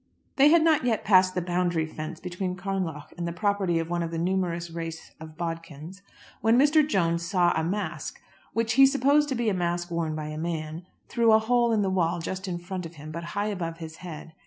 [0.37, 4.01] They had not yet passed the boundary fence between Carnlough and the property of one
[4.01, 6.01] of the numerous race of Bodkins,
[6.41, 6.81] when Mr.
[6.87, 8.19] Jones saw a mask,
[8.51, 11.83] which he supposed to be a mask worn by a man, through a hole in
[11.83, 14.33] the wall just in front of him, but high above his head.